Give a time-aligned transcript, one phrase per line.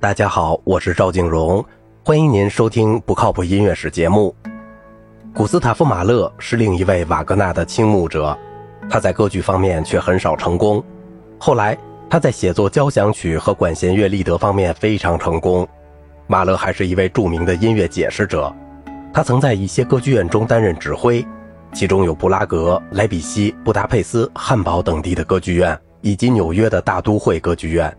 [0.00, 1.64] 大家好，我是赵静荣，
[2.04, 4.32] 欢迎您收听不靠谱音乐史节目。
[5.34, 8.38] 古斯塔夫·马勒是另一位瓦格纳的倾慕者，
[8.88, 10.80] 他在歌剧方面却很少成功。
[11.36, 11.76] 后来，
[12.08, 15.66] 他在写作交响曲和管弦乐立德方面非常成功。
[16.28, 18.54] 马勒还是一位著名的音乐解释者，
[19.12, 21.26] 他曾在一些歌剧院中担任指挥，
[21.72, 27.92] 其中有布拉格、莱比锡、布达佩斯、汉堡等地的歌剧院，以及纽约的大都会歌剧院。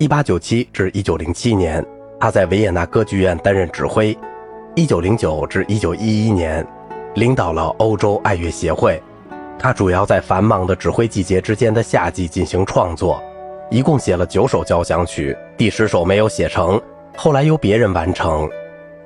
[0.00, 1.84] 1897至1907年，
[2.18, 4.16] 他在维也纳歌剧院担任指挥。
[4.76, 6.66] 1909至1911年，
[7.16, 8.98] 领导了欧洲爱乐协会。
[9.58, 13.22] 他主要在繁忙的指挥季节之间的夏季进行创作，
[13.70, 16.80] 一共写了九首交响曲，第十首没有写成，
[17.14, 18.48] 后来由别人完成。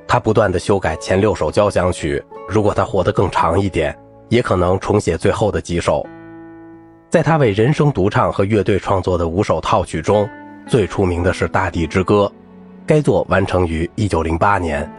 [0.06, 3.92] 他不断地修改前六首交响曲，如果他活得更长一点，
[4.28, 6.06] 也可能重写最后的几首。
[7.10, 10.28] 在他为人声独唱和乐队创作的五首套曲中，
[10.66, 12.30] 最出名的是《大地之歌》，
[12.86, 14.90] 该作完成于1908年。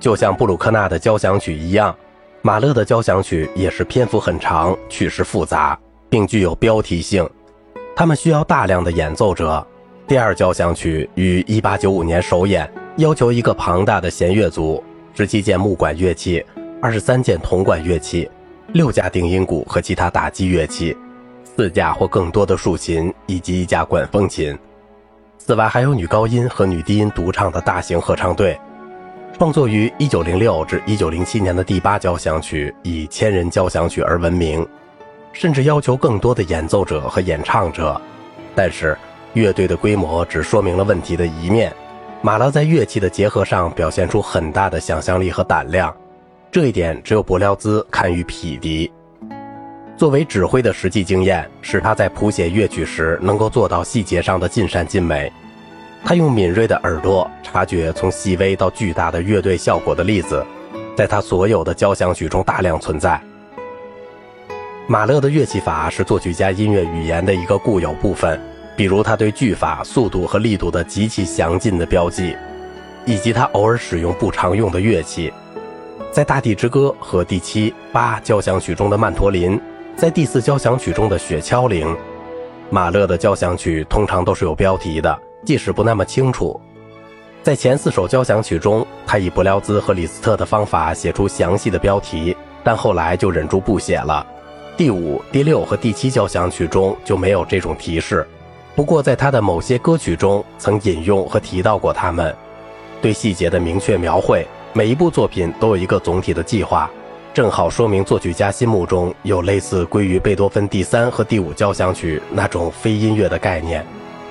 [0.00, 1.94] 就像布鲁克纳的交响曲一样，
[2.42, 7.28] 马勒的交响曲也是篇幅很长、曲式复杂，并具有标题性。
[7.94, 9.66] 他们需要大量的演奏者。
[10.06, 14.82] 第二交响曲于1895年首演，要求一个庞大的弦乐组，
[15.14, 16.44] 十七件木管乐器，
[16.80, 18.30] 二十三件铜管乐器，
[18.72, 20.96] 六架定音鼓和其他打击乐器，
[21.42, 24.56] 四架或更多的竖琴以及一架管风琴。
[25.46, 28.58] 此外，还有女高音和女低音独唱的大型合唱队。
[29.38, 34.66] 创作于1906至1907年的第八交响曲以“千人交响曲”而闻名，
[35.32, 38.00] 甚至要求更多的演奏者和演唱者。
[38.56, 38.98] 但是，
[39.34, 41.72] 乐队的规模只说明了问题的一面。
[42.22, 45.96] 马勒在乐器的结合上表现出很大的想象力和胆量，
[46.50, 48.90] 这一点只有伯辽兹堪与匹敌。
[49.96, 55.32] 作为指挥的实际经验，使他在谱写乐曲时能够做到细节上的尽善尽美。
[56.04, 60.44] 他用敏锐的耳朵察觉从细微到巨大的乐队效果的例子，
[60.94, 63.18] 在他所有的交响曲中大量存在。
[64.86, 68.38] 马勒的乐器法是作曲家音乐语言的一个固有部分，
[68.76, 72.36] 比如他对句法、速度和力度的极其详尽的标记，
[73.06, 75.32] 以及他偶尔使用不常用的乐器。
[76.12, 79.60] 在《大地之歌》和第七、八交响曲中的曼陀林，
[79.96, 81.96] 在第四交响曲中的雪橇铃，
[82.68, 85.18] 马勒的交响曲通常都是有标题的。
[85.42, 86.60] 即使不那么清楚，
[87.42, 94.26] 在前四首交响曲中，他以伯辽兹和李斯特的方法写出详细的标题，但后来就忍住不写了。
[94.76, 98.28] 第五、第六和第七交响曲中就没有这种提示，
[98.74, 102.34] 不过在他的某些歌曲中曾引用和提到过他们。
[103.00, 106.90] 对细节的明确描绘，每一部作品都有一个总体的计划，
[107.36, 113.84] 正好说明作曲家心目中有类似归于贝多芬第三和第五交响曲那种非音乐的概念。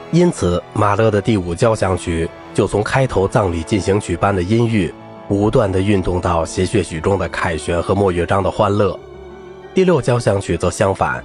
[0.09, 4.91] 因此，马勒的第五交响曲就从开头葬礼进行曲般的音域，
[5.27, 8.99] 不断地运动到谐谑曲中的凯旋和末乐章的欢乐。
[9.75, 11.23] 第六交响曲则相反，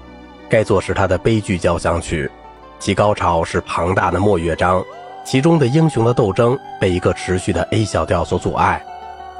[0.50, 2.30] 该作是他的悲剧交响曲，
[2.78, 4.84] 其高潮是庞大的末乐章，
[5.24, 8.84] 其中的英雄的斗争被一个持续的 A 小调所阻碍，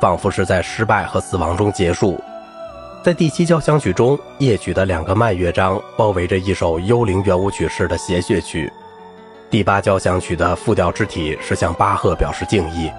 [0.01, 2.19] 仿佛是在失败和死亡中结束。
[3.03, 8.71] 在第七交响曲中，夜曲的两个慢乐章包围着一首幽灵圆舞曲式的谐谑曲。
[9.49, 12.91] 第八交响曲的复调之体是向巴赫表示敬意。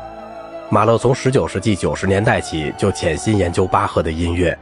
[0.72, 4.58] 马勒从19世纪90年代起就潜心研究巴赫的音乐。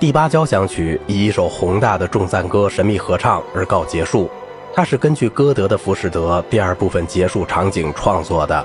[0.00, 4.30] 第八交响曲以一首宏大的众赞歌神秘合唱而告结束，
[4.72, 8.64] 它是根据歌德的《浮士德》第二部分结束场景创作的。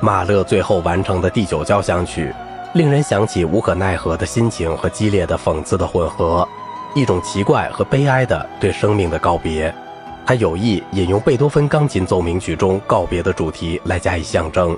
[0.00, 2.30] 马勒最后完成的第九交响曲，
[2.74, 6.46] 令人想起无可奈何的心情和激烈的讽刺的混合，
[6.94, 9.74] 一种奇怪和悲哀的对生命的告别。
[10.26, 14.76] 他有意引用贝多芬钢琴奏鸣曲中告别的主题来加以象征。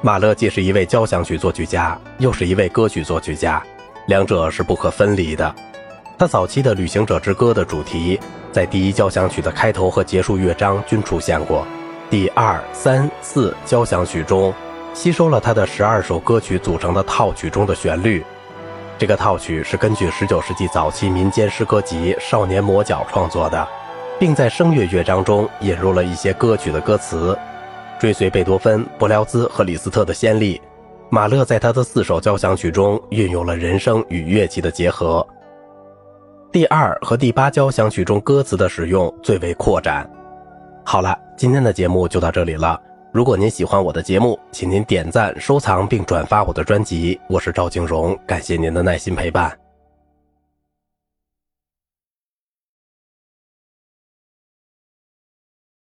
[0.00, 3.62] 马勒既是一位交响曲作曲家，又是一位歌曲作曲家，
[4.06, 5.54] 两者是不可分离的。
[6.18, 8.18] 他早期的《旅行者之歌》的主题，
[8.50, 11.66] 在第一交响曲的开头和结束乐章均出现过。
[12.08, 14.52] 第二、三、四交响曲中，
[14.92, 18.24] 吸收了他的十二首歌曲组成的套曲中的旋律。
[18.98, 23.66] 这个套曲是根据19世纪早期民间诗歌集《少年魔角》创作的。
[24.20, 27.34] 并在声乐乐章中引入了一些歌曲的歌词，
[27.98, 30.60] 追随贝多芬、伯辽兹和李斯特的先例，
[31.08, 35.26] 马勒在他的四首交响曲中运用了人声与乐器的结合。
[36.52, 40.06] 第二和第八交响曲中歌词的使用最为扩展。
[40.84, 42.78] 好了，今天的节目就到这里了。
[43.12, 47.20] 如果您喜欢我的节目，请您点赞、收藏并转发我的专辑。
[47.28, 49.69] 我是赵静荣，感谢您的耐心陪伴。